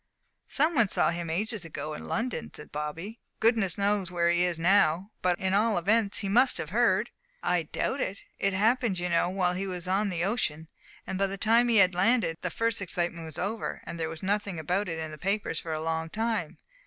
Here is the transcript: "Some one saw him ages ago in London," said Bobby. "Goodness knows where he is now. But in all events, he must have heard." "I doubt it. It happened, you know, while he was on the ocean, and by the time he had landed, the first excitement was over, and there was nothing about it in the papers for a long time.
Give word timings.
"Some 0.47 0.73
one 0.73 0.87
saw 0.87 1.11
him 1.11 1.29
ages 1.29 1.63
ago 1.63 1.93
in 1.93 2.07
London," 2.07 2.49
said 2.51 2.71
Bobby. 2.71 3.19
"Goodness 3.39 3.77
knows 3.77 4.09
where 4.09 4.31
he 4.31 4.41
is 4.43 4.57
now. 4.57 5.11
But 5.21 5.37
in 5.37 5.53
all 5.53 5.77
events, 5.77 6.17
he 6.17 6.27
must 6.27 6.57
have 6.57 6.71
heard." 6.71 7.11
"I 7.43 7.61
doubt 7.71 8.01
it. 8.01 8.23
It 8.39 8.53
happened, 8.53 8.97
you 8.97 9.09
know, 9.09 9.29
while 9.29 9.53
he 9.53 9.67
was 9.67 9.87
on 9.87 10.09
the 10.09 10.23
ocean, 10.23 10.69
and 11.05 11.19
by 11.19 11.27
the 11.27 11.37
time 11.37 11.67
he 11.67 11.77
had 11.77 11.93
landed, 11.93 12.39
the 12.41 12.49
first 12.49 12.81
excitement 12.81 13.27
was 13.27 13.37
over, 13.37 13.81
and 13.83 13.99
there 13.99 14.09
was 14.09 14.23
nothing 14.23 14.57
about 14.59 14.89
it 14.89 14.97
in 14.97 15.11
the 15.11 15.19
papers 15.19 15.59
for 15.59 15.71
a 15.71 15.79
long 15.79 16.09
time. 16.09 16.57